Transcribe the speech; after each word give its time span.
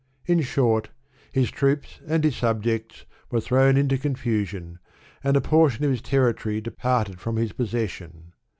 In 0.25 0.41
short, 0.41 0.89
his 1.31 1.51
troops 1.51 2.01
and 2.07 2.23
his 2.23 2.35
subjects 2.35 3.05
were 3.29 3.39
thrown 3.39 3.77
into 3.77 3.99
confusion, 3.99 4.79
and 5.23 5.37
a 5.37 5.41
portion 5.41 5.85
of 5.85 5.91
his 5.91 6.01
territory 6.01 6.59
departed 6.59 7.19
from 7.21 7.35
his 7.35 7.51
posses 7.53 7.91
sion. 7.91 8.33